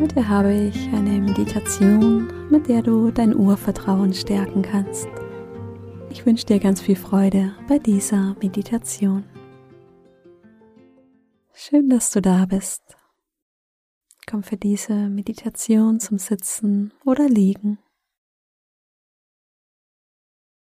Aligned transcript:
Heute 0.00 0.26
habe 0.26 0.54
ich 0.54 0.88
eine 0.94 1.20
Meditation, 1.20 2.48
mit 2.48 2.68
der 2.68 2.80
du 2.80 3.10
dein 3.10 3.36
Urvertrauen 3.36 4.14
stärken 4.14 4.62
kannst. 4.62 5.06
Ich 6.08 6.24
wünsche 6.24 6.46
dir 6.46 6.58
ganz 6.58 6.80
viel 6.80 6.96
Freude 6.96 7.54
bei 7.68 7.78
dieser 7.78 8.34
Meditation. 8.40 9.24
Schön, 11.52 11.90
dass 11.90 12.10
du 12.12 12.22
da 12.22 12.46
bist. 12.46 12.96
Komm 14.26 14.42
für 14.42 14.56
diese 14.56 14.94
Meditation 14.94 16.00
zum 16.00 16.16
Sitzen 16.16 16.94
oder 17.04 17.28
Liegen. 17.28 17.78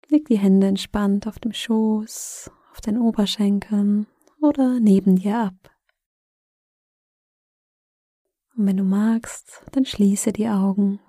Leg 0.09 0.27
die 0.27 0.39
Hände 0.39 0.66
entspannt 0.66 1.29
auf 1.29 1.39
dem 1.39 1.52
Schoß, 1.52 2.51
auf 2.73 2.80
den 2.80 2.99
Oberschenkeln 2.99 4.09
oder 4.41 4.80
neben 4.80 5.15
dir 5.15 5.39
ab. 5.39 5.72
Und 8.62 8.69
wenn 8.69 8.77
du 8.77 8.84
magst, 8.84 9.61
dann 9.73 9.84
schließe 9.84 10.33
die 10.33 10.47
Augen 10.47 11.01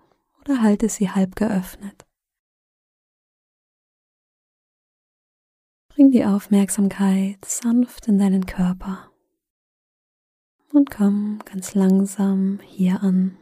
oder 0.42 0.64
halte 0.64 0.90
sie 0.90 1.12
halb 1.12 1.36
geöffnet. 1.36 2.04
Bring 5.90 6.10
die 6.10 6.26
Aufmerksamkeit 6.26 7.46
sanft 7.46 8.08
in 8.08 8.18
deinen 8.18 8.48
Körper 8.48 9.12
und 10.74 10.90
komm 10.90 11.42
ganz 11.46 11.76
langsam 11.76 12.60
hier 12.64 13.04
an. 13.04 13.38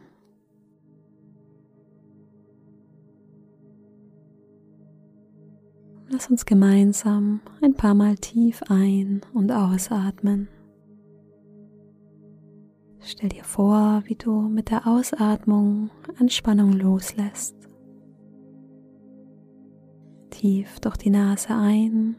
Lass 6.10 6.28
uns 6.28 6.44
gemeinsam 6.44 7.40
ein 7.62 7.72
paar 7.72 7.94
Mal 7.94 8.16
tief 8.16 8.62
ein- 8.68 9.22
und 9.32 9.50
ausatmen. 9.52 10.48
Stell 13.04 13.30
dir 13.30 13.42
vor, 13.42 14.02
wie 14.06 14.14
du 14.14 14.42
mit 14.42 14.70
der 14.70 14.86
Ausatmung 14.86 15.90
Anspannung 16.20 16.72
loslässt. 16.72 17.56
Tief 20.30 20.78
durch 20.78 20.96
die 20.96 21.10
Nase 21.10 21.48
ein. 21.50 22.14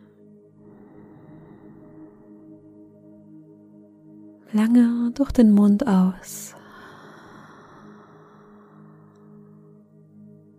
Lange 4.51 5.11
durch 5.13 5.31
den 5.31 5.53
Mund 5.53 5.87
aus. 5.87 6.53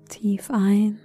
Tief 0.08 0.50
ein. 0.50 0.98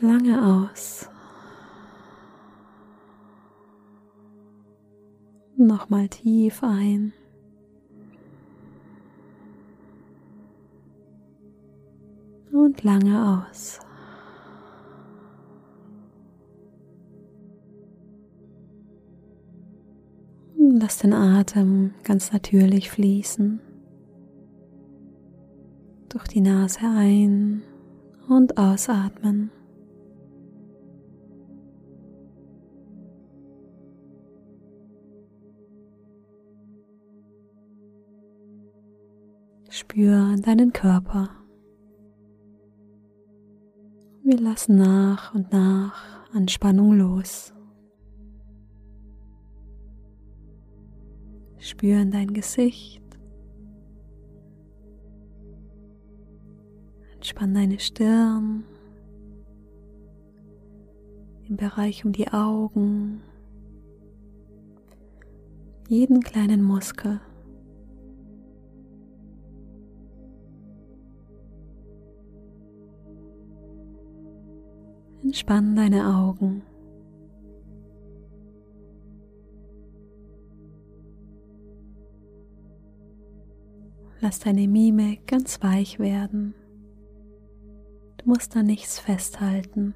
Lange 0.00 0.68
aus. 0.70 1.08
Nochmal 5.76 6.08
tief 6.08 6.62
ein. 6.62 7.12
Und 12.50 12.82
lange 12.82 13.44
aus. 13.44 13.78
Lass 20.56 20.96
den 20.96 21.12
Atem 21.12 21.92
ganz 22.04 22.32
natürlich 22.32 22.90
fließen. 22.90 23.60
Durch 26.08 26.26
die 26.28 26.40
Nase 26.40 26.86
ein 26.86 27.62
und 28.30 28.56
ausatmen. 28.56 29.50
Spür 39.78 40.34
deinen 40.38 40.72
Körper. 40.72 41.28
Wir 44.24 44.38
lassen 44.38 44.76
nach 44.76 45.34
und 45.34 45.52
nach 45.52 46.26
Anspannung 46.32 46.94
los. 46.94 47.52
Spüren 51.58 52.10
dein 52.10 52.32
Gesicht. 52.32 53.02
Entspann 57.12 57.52
deine 57.52 57.78
Stirn, 57.78 58.64
im 61.50 61.58
Bereich 61.58 62.02
um 62.06 62.12
die 62.12 62.28
Augen, 62.28 63.20
jeden 65.86 66.22
kleinen 66.22 66.62
Muskel. 66.62 67.20
Entspann 75.36 75.76
deine 75.76 76.16
Augen. 76.16 76.62
Lass 84.22 84.38
deine 84.40 84.66
Mimik 84.66 85.26
ganz 85.26 85.62
weich 85.62 85.98
werden. 85.98 86.54
Du 88.16 88.30
musst 88.30 88.56
da 88.56 88.62
nichts 88.62 88.98
festhalten. 88.98 89.94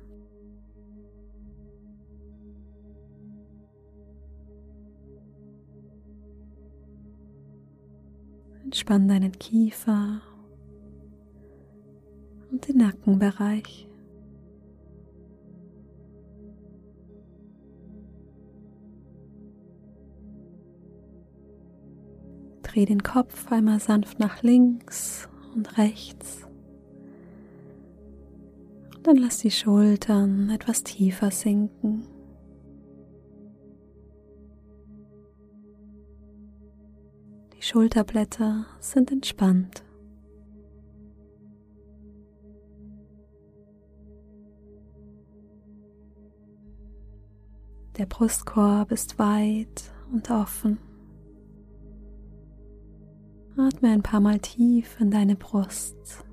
Entspann 8.62 9.09
deinen 9.09 9.33
Kiefer 9.33 10.21
und 12.51 12.69
den 12.69 12.77
Nackenbereich. 12.77 13.90
Dreh 22.80 22.86
den 22.86 23.02
Kopf 23.02 23.52
einmal 23.52 23.78
sanft 23.78 24.20
nach 24.20 24.42
links 24.42 25.28
und 25.54 25.76
rechts. 25.76 26.48
Und 28.96 29.06
dann 29.06 29.16
lass 29.16 29.36
die 29.36 29.50
Schultern 29.50 30.48
etwas 30.48 30.82
tiefer 30.82 31.30
sinken. 31.30 32.06
Die 37.54 37.62
Schulterblätter 37.62 38.64
sind 38.78 39.12
entspannt. 39.12 39.84
Der 47.98 48.06
Brustkorb 48.06 48.91
ist 48.91 49.18
weit 49.18 49.92
und 50.10 50.30
offen. 50.30 50.78
Atme 53.56 53.91
ein 53.91 54.02
paar 54.02 54.20
Mal 54.20 54.38
tief 54.38 54.97
in 55.00 55.10
deine 55.10 55.36
Brust. 55.36 56.24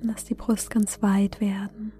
Lass 0.00 0.24
die 0.24 0.34
Brust 0.34 0.70
ganz 0.70 1.00
weit 1.00 1.40
werden. 1.40 1.92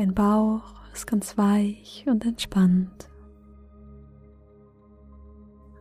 Dein 0.00 0.14
Bauch 0.14 0.62
ist 0.94 1.06
ganz 1.06 1.36
weich 1.36 2.06
und 2.06 2.24
entspannt. 2.24 3.10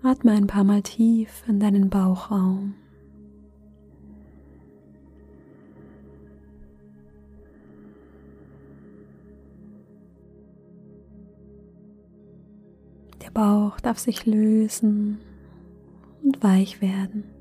Atme 0.04 0.34
ein 0.34 0.46
paar 0.46 0.66
Mal 0.66 0.82
tief 0.82 1.42
in 1.48 1.62
deinen 1.62 1.90
Bauchraum. 1.90 2.74
Der 13.24 13.32
Bauch 13.32 13.80
darf 13.80 14.00
sich 14.00 14.26
lösen 14.26 15.20
und 16.22 16.44
weich 16.44 16.82
werden. 16.82 17.39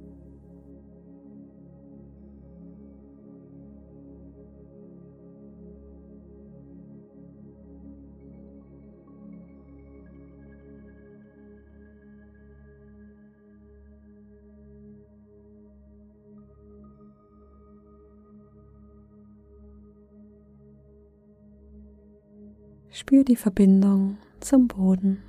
Spür 22.98 23.22
die 23.22 23.36
Verbindung 23.36 24.18
zum 24.40 24.66
Boden. 24.66 25.22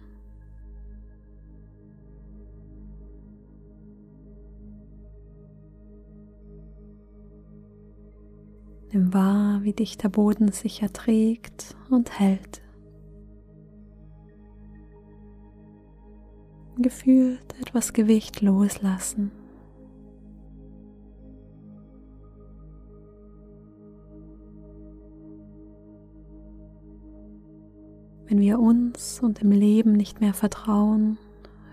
Nimm 8.92 9.14
wahr, 9.14 9.62
wie 9.62 9.74
dich 9.74 10.00
der 10.00 10.10
Boden 10.10 10.52
sicher 10.52 10.92
trägt 10.92 11.76
und 11.92 12.20
hält. 12.20 12.64
Gefühlt 16.80 17.54
etwas 17.62 17.94
Gewicht 17.94 18.42
loslassen. 18.42 19.30
Wenn 28.30 28.42
wir 28.42 28.60
uns 28.60 29.20
und 29.22 29.42
dem 29.42 29.50
Leben 29.52 29.94
nicht 29.94 30.22
mehr 30.22 30.36
vertrauen, 30.36 31.18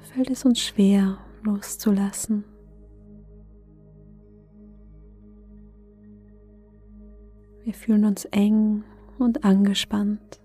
fällt 0.00 0.30
es 0.30 0.46
uns 0.46 0.58
schwer 0.58 1.18
loszulassen. 1.42 2.44
Wir 7.62 7.74
fühlen 7.74 8.06
uns 8.06 8.24
eng 8.26 8.84
und 9.18 9.44
angespannt. 9.44 10.40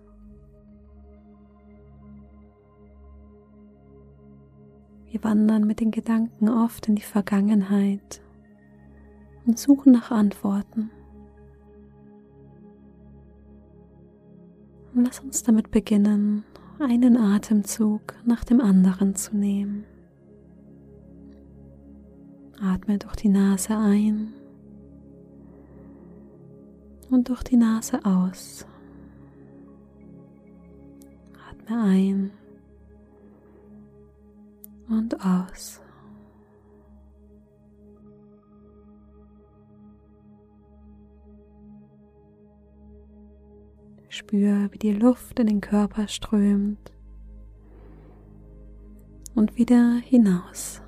Wir 5.09 5.23
wandern 5.23 5.65
mit 5.65 5.79
den 5.79 5.91
Gedanken 5.91 6.49
oft 6.49 6.89
in 6.89 6.95
die 6.95 7.03
Vergangenheit 7.03 8.21
und 9.45 9.57
suchen 9.57 9.93
nach 9.93 10.11
Antworten. 10.11 10.91
Lass 15.03 15.19
uns 15.19 15.43
damit 15.43 15.71
beginnen, 15.71 16.43
einen 16.79 17.17
Atemzug 17.17 18.13
nach 18.25 18.43
dem 18.43 18.59
anderen 18.61 19.15
zu 19.15 19.35
nehmen. 19.35 19.85
Atme 22.61 22.97
durch 22.99 23.15
die 23.15 23.29
Nase 23.29 23.75
ein 23.75 24.33
und 27.09 27.29
durch 27.29 27.43
die 27.43 27.57
Nase 27.57 27.99
aus. 28.05 28.65
Atme 31.49 31.81
ein 31.81 32.31
und 34.87 35.19
aus. 35.25 35.80
Spür, 44.13 44.67
wie 44.73 44.77
die 44.77 44.91
Luft 44.91 45.39
in 45.39 45.47
den 45.47 45.61
Körper 45.61 46.09
strömt 46.09 46.91
und 49.35 49.55
wieder 49.55 49.93
hinaus. 50.03 50.81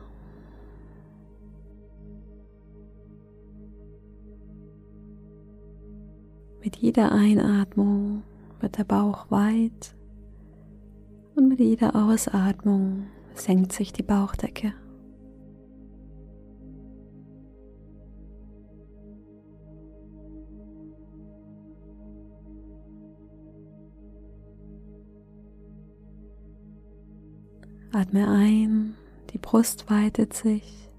Mit 6.62 6.76
jeder 6.76 7.14
Einatmung 7.14 8.24
wird 8.60 8.78
der 8.78 8.84
Bauch 8.84 9.32
weit 9.32 9.96
und 11.36 11.48
mit 11.48 11.62
jeder 11.62 11.96
Ausatmung 11.96 13.08
senkt 13.36 13.72
sich 13.72 13.94
die 13.94 14.04
Bauchdecke. 14.04 14.74
Atme 27.96 28.28
ein, 28.28 28.96
die 29.30 29.38
Brust 29.38 29.88
weitet 29.88 30.34
sich. 30.34 30.90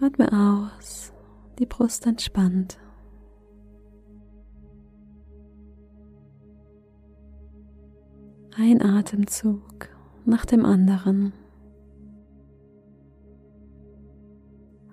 Atme 0.00 0.32
aus, 0.32 1.12
die 1.58 1.66
Brust 1.66 2.06
entspannt. 2.06 2.78
Ein 8.56 8.82
Atemzug 8.82 9.88
nach 10.24 10.46
dem 10.46 10.64
anderen. 10.64 11.32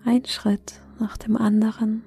Ein 0.04 0.26
Schritt 0.26 0.82
nach 1.00 1.16
dem 1.16 1.38
anderen. 1.38 2.02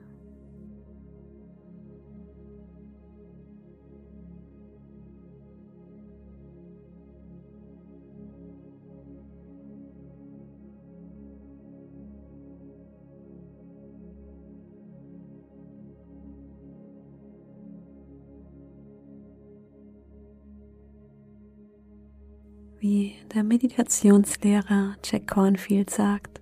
Der 23.37 23.45
Meditationslehrer 23.45 24.97
Jack 25.05 25.29
Cornfield 25.29 25.91
sagt. 25.91 26.41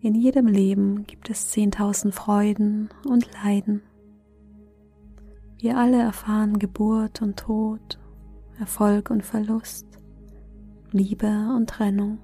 In 0.00 0.16
jedem 0.16 0.48
Leben 0.48 1.06
gibt 1.06 1.30
es 1.30 1.54
10.000 1.54 2.10
Freuden 2.10 2.88
und 3.08 3.28
Leiden. 3.32 3.80
Wir 5.58 5.78
alle 5.78 6.02
erfahren 6.02 6.58
Geburt 6.58 7.22
und 7.22 7.38
Tod, 7.38 8.00
Erfolg 8.58 9.10
und 9.10 9.24
Verlust, 9.24 9.86
Liebe 10.90 11.28
und 11.54 11.70
Trennung. 11.70 12.18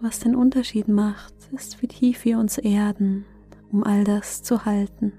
Was 0.00 0.20
den 0.20 0.34
Unterschied 0.34 0.88
macht, 0.88 1.34
ist, 1.52 1.82
wie 1.82 1.88
tief 1.88 2.24
wir 2.24 2.38
uns 2.38 2.56
erden, 2.56 3.26
um 3.70 3.84
all 3.84 4.04
das 4.04 4.42
zu 4.42 4.64
halten 4.64 5.12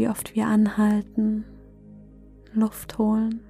wie 0.00 0.08
oft 0.08 0.34
wir 0.34 0.46
anhalten, 0.46 1.44
Luft 2.54 2.96
holen. 2.96 3.40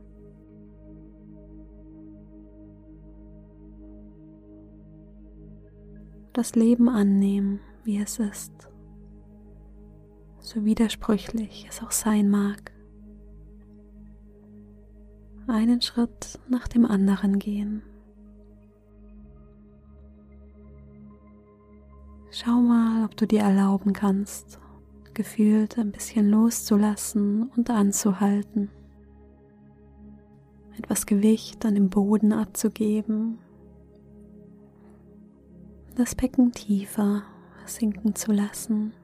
Das 6.32 6.56
Leben 6.56 6.88
annehmen, 6.88 7.60
wie 7.84 8.00
es 8.00 8.18
ist, 8.18 8.68
so 10.40 10.64
widersprüchlich 10.64 11.68
es 11.68 11.84
auch 11.84 11.92
sein 11.92 12.28
mag. 12.28 12.72
Einen 15.46 15.80
Schritt 15.80 16.40
nach 16.48 16.66
dem 16.66 16.84
anderen 16.84 17.38
gehen. 17.38 17.82
Schau 22.32 22.60
mal, 22.60 23.04
ob 23.04 23.16
du 23.16 23.28
dir 23.28 23.42
erlauben 23.42 23.92
kannst, 23.92 24.58
gefühlt 25.20 25.76
ein 25.76 25.92
bisschen 25.92 26.30
loszulassen 26.30 27.50
und 27.54 27.68
anzuhalten. 27.68 28.70
Etwas 30.78 31.04
Gewicht 31.04 31.66
an 31.66 31.74
dem 31.74 31.90
Boden 31.90 32.32
abzugeben. 32.32 33.38
Das 35.94 36.14
Becken 36.14 36.52
tiefer 36.52 37.24
sinken 37.66 38.14
zu 38.14 38.32
lassen. 38.32 38.94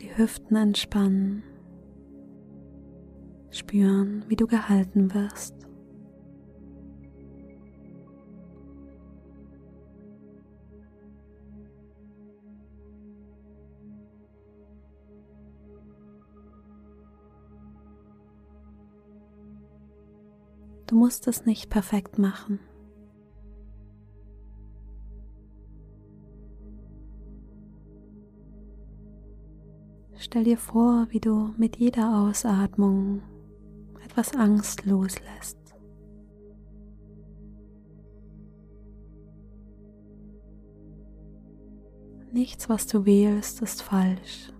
Die 0.00 0.16
Hüften 0.16 0.56
entspannen. 0.56 1.44
Spüren, 3.50 4.24
wie 4.26 4.34
du 4.34 4.48
gehalten 4.48 5.14
wirst. 5.14 5.54
Du 20.90 20.96
musst 20.96 21.28
es 21.28 21.46
nicht 21.46 21.70
perfekt 21.70 22.18
machen. 22.18 22.58
Stell 30.16 30.42
dir 30.42 30.58
vor, 30.58 31.06
wie 31.10 31.20
du 31.20 31.54
mit 31.56 31.76
jeder 31.76 32.18
Ausatmung 32.22 33.22
etwas 34.04 34.34
Angst 34.34 34.84
loslässt. 34.84 35.58
Nichts, 42.32 42.68
was 42.68 42.88
du 42.88 43.06
wählst, 43.06 43.62
ist 43.62 43.82
falsch. 43.82 44.52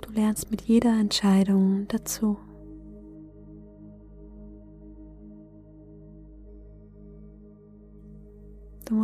Du 0.00 0.12
lernst 0.12 0.50
mit 0.50 0.62
jeder 0.62 0.98
Entscheidung 0.98 1.86
dazu. 1.88 2.38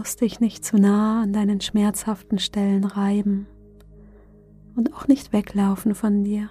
Musst 0.02 0.20
dich 0.20 0.40
nicht 0.40 0.64
zu 0.64 0.78
nah 0.78 1.22
an 1.22 1.32
deinen 1.32 1.60
schmerzhaften 1.60 2.40
Stellen 2.40 2.82
reiben 2.82 3.46
und 4.74 4.92
auch 4.94 5.06
nicht 5.06 5.32
weglaufen 5.32 5.94
von 5.94 6.24
dir. 6.24 6.50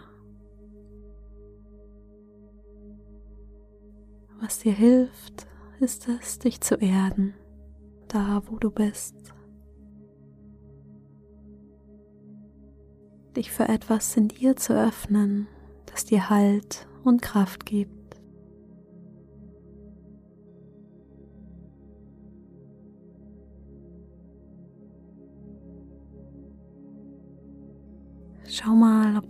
Was 4.40 4.60
dir 4.60 4.72
hilft, 4.72 5.48
ist 5.82 6.08
es, 6.08 6.40
dich 6.40 6.62
zu 6.62 6.76
erden, 6.76 7.34
da 8.08 8.42
wo 8.46 8.58
du 8.58 8.72
bist. 8.72 9.34
Dich 13.36 13.52
für 13.52 13.68
etwas 13.68 14.16
in 14.16 14.30
dir 14.30 14.56
zu 14.56 14.82
öffnen, 14.82 15.50
das 15.88 16.06
dir 16.06 16.30
Halt 16.30 16.88
und 17.04 17.22
Kraft 17.22 17.66
gibt. 17.66 18.01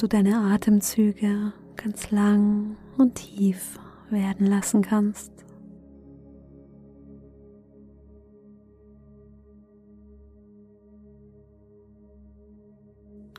Du 0.01 0.07
deine 0.07 0.37
Atemzüge 0.37 1.53
ganz 1.75 2.09
lang 2.09 2.75
und 2.97 3.15
tief 3.15 3.79
werden 4.09 4.47
lassen 4.47 4.81
kannst. 4.81 5.31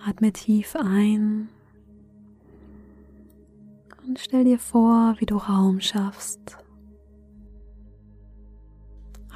Atme 0.04 0.32
tief 0.32 0.76
ein 0.76 1.48
und 4.06 4.20
stell 4.20 4.44
dir 4.44 4.58
vor, 4.58 5.16
wie 5.18 5.26
du 5.26 5.36
Raum 5.36 5.80
schaffst. 5.80 6.58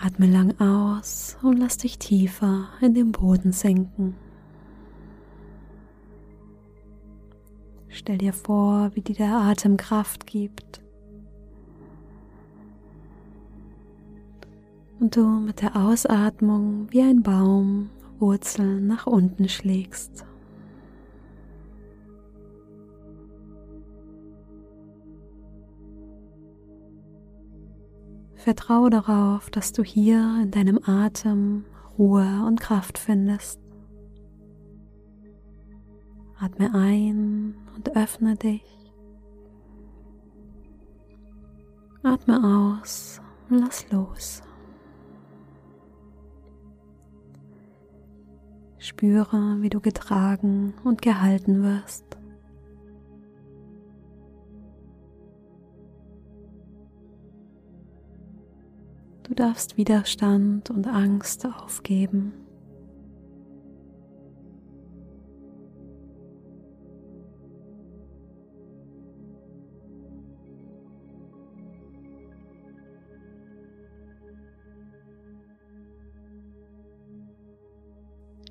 Atme 0.00 0.26
lang 0.26 0.61
aus 0.61 1.37
und 1.42 1.56
lass 1.59 1.78
dich 1.78 1.99
tiefer 1.99 2.68
in 2.80 2.95
den 2.95 3.11
Boden 3.11 3.50
sinken. 3.50 4.14
Stell 7.97 8.19
dir 8.19 8.35
vor, 8.35 8.91
wie 8.93 9.00
dir 9.00 9.15
der 9.17 9.33
Atem 9.33 9.79
Kraft 9.79 10.26
gibt. 10.26 10.83
Und 15.00 15.17
du 15.17 15.26
mit 15.26 15.62
der 15.62 15.75
Ausatmung 15.76 16.88
wie 16.91 17.00
ein 17.00 17.23
Baum 17.23 17.88
Wurzeln 18.19 18.87
nach 18.87 19.07
unten 19.07 19.49
schlägst. 19.49 20.26
Vertraue 28.35 28.91
darauf, 28.91 29.49
dass 29.49 29.73
du 29.73 29.83
hier 29.83 30.38
in 30.43 30.50
deinem 30.50 30.81
Atem 30.85 31.65
Ruhe 31.99 32.45
und 32.47 32.61
Kraft 32.61 32.99
findest. 32.99 33.65
Atme 36.38 36.75
ein 36.75 37.55
und 37.75 37.97
öffne 37.97 38.37
dich. 38.37 38.62
Atme 42.02 42.38
aus 42.45 43.23
und 43.49 43.59
lass 43.61 43.90
los. 43.90 44.43
Spüre, 48.78 49.57
wie 49.62 49.71
du 49.71 49.81
getragen 49.81 50.75
und 50.85 51.00
gehalten 51.00 51.62
wirst. 51.62 52.05
Du 59.25 59.35
darfst 59.35 59.76
Widerstand 59.76 60.71
und 60.71 60.87
Angst 60.87 61.47
aufgeben. 61.47 62.46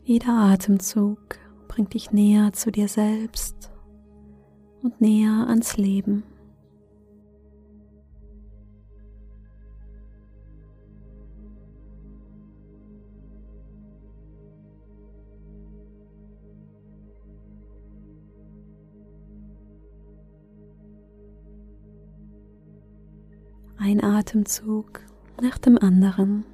Jeder 0.07 0.33
Atemzug 0.33 1.39
bringt 1.67 1.95
dich 1.95 2.11
näher 2.11 2.53
zu 2.53 2.71
dir 2.71 2.87
selbst 2.87 3.71
und 4.83 5.01
näher 5.01 5.47
ans 5.47 5.77
Leben. 5.77 6.23
Ein 23.77 24.03
Atemzug 24.03 25.01
nach 25.41 25.57
dem 25.57 25.79
anderen. 25.79 26.45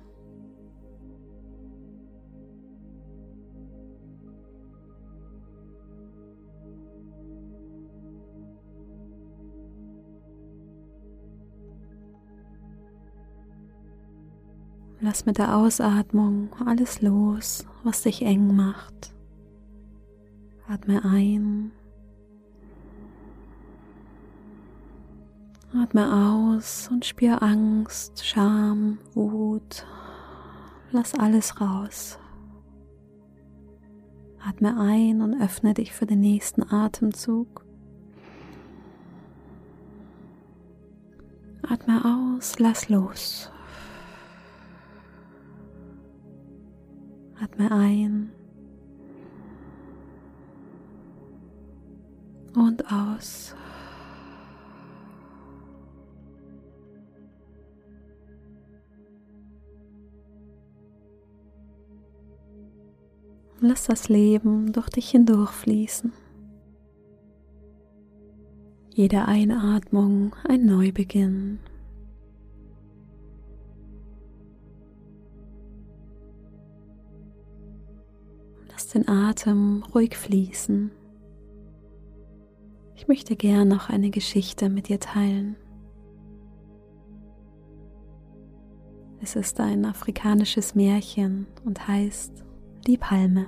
Lass 15.12 15.26
mit 15.26 15.40
der 15.40 15.58
Ausatmung 15.58 16.56
alles 16.66 17.02
los, 17.02 17.68
was 17.84 18.04
dich 18.04 18.22
eng 18.22 18.56
macht. 18.56 19.14
Atme 20.70 21.04
ein. 21.04 21.74
Atme 25.76 26.32
aus 26.32 26.88
und 26.90 27.04
spür 27.04 27.44
Angst, 27.44 28.26
Scham, 28.26 29.00
Wut. 29.14 29.86
Lass 30.94 31.14
alles 31.14 31.60
raus. 31.60 32.18
Atme 34.48 34.80
ein 34.80 35.22
und 35.22 35.42
öffne 35.42 35.74
dich 35.74 35.92
für 35.92 36.06
den 36.06 36.22
nächsten 36.22 36.64
Atemzug. 36.64 37.66
Atme 41.68 42.02
aus, 42.06 42.60
lass 42.60 42.88
los. 42.88 43.52
Atme 47.42 47.72
ein 47.72 48.32
und 52.56 52.86
aus. 52.92 53.56
Lass 63.60 63.86
das 63.86 64.10
Leben 64.10 64.72
durch 64.74 64.90
dich 64.90 65.10
hindurchfließen. 65.10 66.14
Jede 68.94 69.26
Einatmung 69.26 70.36
ein 70.48 70.66
Neubeginn. 70.66 71.60
Den 78.92 79.08
Atem 79.08 79.84
ruhig 79.94 80.16
fließen. 80.16 80.92
Ich 82.96 83.08
möchte 83.08 83.36
gern 83.36 83.68
noch 83.68 83.90
eine 83.90 84.10
Geschichte 84.10 84.70
mit 84.70 84.88
dir 84.88 85.00
teilen. 85.00 85.56
Es 89.22 89.36
ist 89.36 89.60
ein 89.60 89.86
afrikanisches 89.86 90.76
Märchen 90.76 91.48
und 91.64 91.88
heißt 91.88 92.44
Die 92.88 92.98
Palme. 92.98 93.48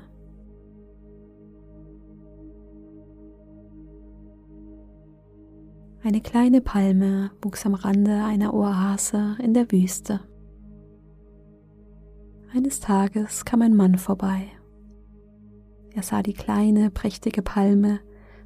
Eine 6.04 6.22
kleine 6.22 6.62
Palme 6.62 7.32
wuchs 7.42 7.66
am 7.66 7.76
Rande 7.76 8.24
einer 8.24 8.54
Oase 8.54 9.38
in 9.40 9.54
der 9.54 9.72
Wüste. 9.72 10.20
Eines 12.54 12.80
Tages 12.82 13.46
kam 13.46 13.62
ein 13.62 13.76
Mann 13.76 13.98
vorbei. 13.98 14.52
Er 15.94 16.04
sah 16.04 16.24
die 16.24 16.34
kleine, 16.34 16.90
prächtige 16.90 17.42
Palme 17.42 18.00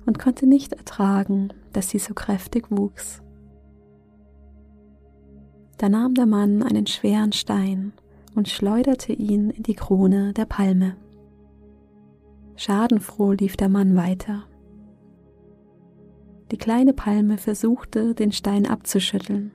und 0.06 0.20
konnte 0.20 0.48
nicht 0.48 0.74
ertragen, 0.74 1.50
dass 1.74 1.90
sie 1.90 2.00
so 2.00 2.14
kräftig 2.14 2.66
wuchs. 2.70 3.22
Da 5.78 5.90
nahm 5.90 6.14
der 6.14 6.26
Mann 6.26 6.64
einen 6.64 6.88
schweren 6.88 7.32
Stein 7.34 7.94
und 8.36 8.50
schleuderte 8.50 9.14
ihn 9.14 9.50
in 9.50 9.64
die 9.64 9.76
Krone 9.76 10.34
der 10.34 10.46
Palme. 10.46 10.96
Schadenfroh 12.56 13.34
lief 13.34 13.56
der 13.56 13.70
Mann 13.70 13.96
weiter. 13.96 14.44
Die 16.52 16.58
kleine 16.58 16.94
Palme 16.94 17.38
versuchte, 17.38 18.16
den 18.16 18.32
Stein 18.32 18.66
abzuschütteln, 18.66 19.52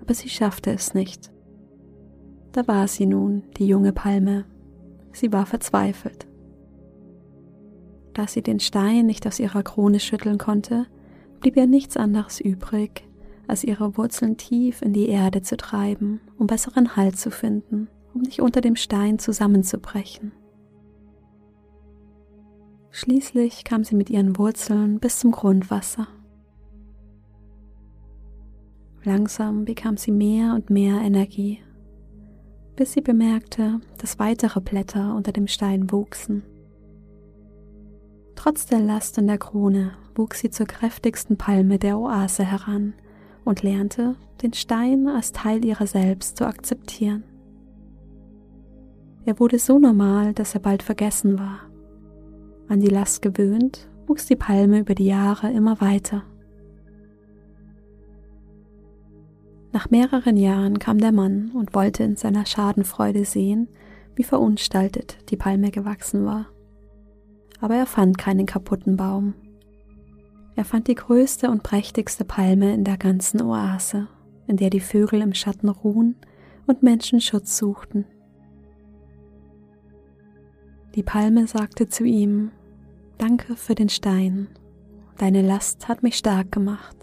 aber 0.00 0.14
sie 0.14 0.28
schaffte 0.28 0.72
es 0.72 0.94
nicht. 0.94 1.30
Da 2.52 2.66
war 2.66 2.88
sie 2.88 3.06
nun, 3.06 3.44
die 3.58 3.66
junge 3.66 3.92
Palme. 3.92 4.44
Sie 5.12 5.32
war 5.32 5.46
verzweifelt. 5.46 6.26
Da 8.16 8.26
sie 8.26 8.40
den 8.40 8.60
Stein 8.60 9.04
nicht 9.04 9.26
aus 9.26 9.38
ihrer 9.38 9.62
Krone 9.62 10.00
schütteln 10.00 10.38
konnte, 10.38 10.86
blieb 11.40 11.54
ihr 11.54 11.66
nichts 11.66 11.98
anderes 11.98 12.40
übrig, 12.40 13.06
als 13.46 13.62
ihre 13.62 13.98
Wurzeln 13.98 14.38
tief 14.38 14.80
in 14.80 14.94
die 14.94 15.10
Erde 15.10 15.42
zu 15.42 15.58
treiben, 15.58 16.22
um 16.38 16.46
besseren 16.46 16.96
Halt 16.96 17.18
zu 17.18 17.30
finden, 17.30 17.88
um 18.14 18.22
nicht 18.22 18.40
unter 18.40 18.62
dem 18.62 18.74
Stein 18.74 19.18
zusammenzubrechen. 19.18 20.32
Schließlich 22.90 23.64
kam 23.64 23.84
sie 23.84 23.94
mit 23.94 24.08
ihren 24.08 24.38
Wurzeln 24.38 24.98
bis 24.98 25.18
zum 25.18 25.30
Grundwasser. 25.32 26.08
Langsam 29.04 29.66
bekam 29.66 29.98
sie 29.98 30.10
mehr 30.10 30.54
und 30.54 30.70
mehr 30.70 31.02
Energie, 31.02 31.58
bis 32.76 32.94
sie 32.94 33.02
bemerkte, 33.02 33.78
dass 33.98 34.18
weitere 34.18 34.62
Blätter 34.62 35.14
unter 35.14 35.32
dem 35.32 35.48
Stein 35.48 35.92
wuchsen. 35.92 36.44
Trotz 38.36 38.66
der 38.66 38.78
Last 38.78 39.18
in 39.18 39.26
der 39.26 39.38
Krone 39.38 39.92
wuchs 40.14 40.40
sie 40.40 40.50
zur 40.50 40.66
kräftigsten 40.66 41.36
Palme 41.36 41.78
der 41.78 41.98
Oase 41.98 42.44
heran 42.44 42.94
und 43.44 43.62
lernte, 43.62 44.14
den 44.42 44.52
Stein 44.52 45.08
als 45.08 45.32
Teil 45.32 45.64
ihrer 45.64 45.86
selbst 45.86 46.36
zu 46.36 46.46
akzeptieren. 46.46 47.24
Er 49.24 49.40
wurde 49.40 49.58
so 49.58 49.78
normal, 49.78 50.34
dass 50.34 50.54
er 50.54 50.60
bald 50.60 50.82
vergessen 50.82 51.38
war. 51.38 51.60
An 52.68 52.80
die 52.80 52.88
Last 52.88 53.22
gewöhnt, 53.22 53.88
wuchs 54.06 54.26
die 54.26 54.36
Palme 54.36 54.80
über 54.80 54.94
die 54.94 55.06
Jahre 55.06 55.50
immer 55.50 55.80
weiter. 55.80 56.22
Nach 59.72 59.90
mehreren 59.90 60.36
Jahren 60.36 60.78
kam 60.78 60.98
der 60.98 61.12
Mann 61.12 61.50
und 61.54 61.74
wollte 61.74 62.04
in 62.04 62.16
seiner 62.16 62.46
Schadenfreude 62.46 63.24
sehen, 63.24 63.68
wie 64.14 64.24
verunstaltet 64.24 65.18
die 65.30 65.36
Palme 65.36 65.70
gewachsen 65.70 66.24
war. 66.24 66.46
Aber 67.60 67.74
er 67.74 67.86
fand 67.86 68.18
keinen 68.18 68.46
kaputten 68.46 68.96
Baum. 68.96 69.34
Er 70.56 70.64
fand 70.64 70.88
die 70.88 70.94
größte 70.94 71.50
und 71.50 71.62
prächtigste 71.62 72.24
Palme 72.24 72.72
in 72.72 72.84
der 72.84 72.96
ganzen 72.96 73.42
Oase, 73.42 74.08
in 74.46 74.56
der 74.56 74.70
die 74.70 74.80
Vögel 74.80 75.20
im 75.20 75.34
Schatten 75.34 75.68
ruhen 75.68 76.16
und 76.66 76.82
Menschen 76.82 77.20
Schutz 77.20 77.56
suchten. 77.56 78.06
Die 80.94 81.02
Palme 81.02 81.46
sagte 81.46 81.88
zu 81.88 82.04
ihm, 82.04 82.52
Danke 83.18 83.56
für 83.56 83.74
den 83.74 83.88
Stein, 83.88 84.48
deine 85.18 85.42
Last 85.42 85.88
hat 85.88 86.02
mich 86.02 86.16
stark 86.16 86.52
gemacht. 86.52 86.96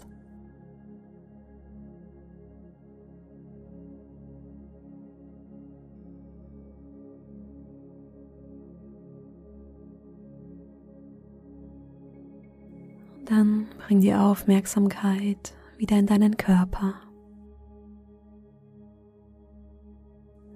Dann 13.36 13.66
bring 13.84 14.00
die 14.00 14.14
Aufmerksamkeit 14.14 15.56
wieder 15.76 15.98
in 15.98 16.06
deinen 16.06 16.36
Körper. 16.36 16.94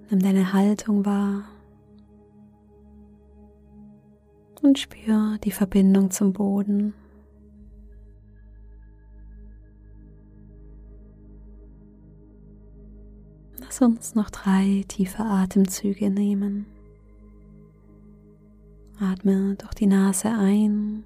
Nimm 0.09 0.21
deine 0.21 0.53
Haltung 0.53 1.05
wahr 1.05 1.43
und 4.61 4.79
spür 4.79 5.37
die 5.43 5.51
Verbindung 5.51 6.09
zum 6.09 6.31
Boden. 6.31 6.93
Lass 13.59 13.81
uns 13.81 14.15
noch 14.15 14.29
drei 14.29 14.85
tiefe 14.87 15.23
Atemzüge 15.23 16.09
nehmen. 16.09 16.65
Atme 19.01 19.55
durch 19.57 19.73
die 19.73 19.87
Nase 19.87 20.29
ein 20.29 21.03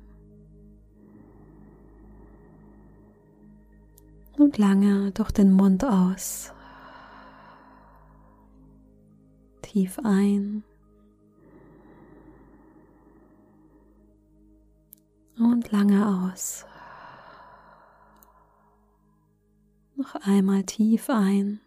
und 4.44 4.58
lange 4.58 5.12
durch 5.14 5.32
den 5.32 5.54
Mund 5.54 5.86
aus. 5.86 6.52
Tief 9.62 9.98
ein 10.04 10.64
und 15.38 15.72
lange 15.72 16.06
aus. 16.06 16.66
Noch 19.96 20.16
einmal 20.16 20.64
tief 20.64 21.10
ein. 21.10 21.62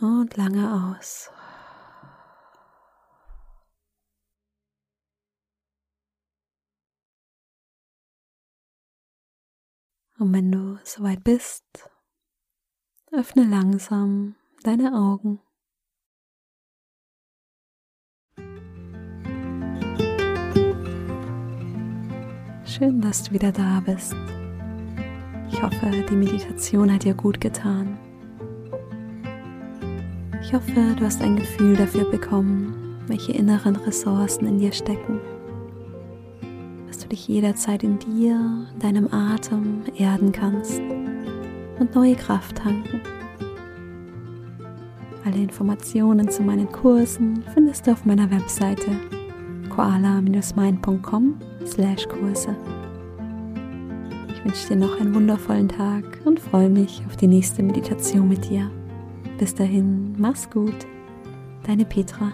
Und 0.00 0.36
lange 0.38 0.96
aus. 0.96 1.30
Und 10.22 10.32
wenn 10.34 10.52
du 10.52 10.78
soweit 10.84 11.24
bist, 11.24 11.64
öffne 13.10 13.42
langsam 13.42 14.36
deine 14.62 14.94
Augen. 14.94 15.40
Schön, 22.64 23.00
dass 23.00 23.24
du 23.24 23.32
wieder 23.32 23.50
da 23.50 23.80
bist. 23.80 24.14
Ich 25.50 25.60
hoffe, 25.60 25.90
die 26.08 26.14
Meditation 26.14 26.92
hat 26.92 27.02
dir 27.02 27.14
gut 27.14 27.40
getan. 27.40 27.98
Ich 30.40 30.54
hoffe, 30.54 30.94
du 30.96 31.04
hast 31.04 31.20
ein 31.20 31.34
Gefühl 31.34 31.74
dafür 31.74 32.08
bekommen, 32.08 33.02
welche 33.08 33.32
inneren 33.32 33.74
Ressourcen 33.74 34.46
in 34.46 34.58
dir 34.58 34.70
stecken 34.70 35.20
dich 37.08 37.28
jederzeit 37.28 37.82
in 37.82 37.98
dir, 37.98 38.66
deinem 38.78 39.12
Atem 39.12 39.82
erden 39.96 40.32
kannst 40.32 40.80
und 41.78 41.94
neue 41.94 42.14
Kraft 42.14 42.56
tanken. 42.56 43.00
Alle 45.24 45.36
Informationen 45.36 46.28
zu 46.28 46.42
meinen 46.42 46.70
Kursen 46.70 47.42
findest 47.54 47.86
du 47.86 47.92
auf 47.92 48.04
meiner 48.04 48.30
Webseite 48.30 48.90
koala-mind.com/Kurse. 49.70 52.56
Ich 54.28 54.44
wünsche 54.44 54.68
dir 54.68 54.76
noch 54.76 55.00
einen 55.00 55.14
wundervollen 55.14 55.68
Tag 55.68 56.04
und 56.24 56.40
freue 56.40 56.68
mich 56.68 57.02
auf 57.06 57.16
die 57.16 57.28
nächste 57.28 57.62
Meditation 57.62 58.28
mit 58.28 58.50
dir. 58.50 58.68
Bis 59.38 59.54
dahin, 59.54 60.14
mach's 60.18 60.50
gut, 60.50 60.74
deine 61.64 61.84
Petra. 61.84 62.32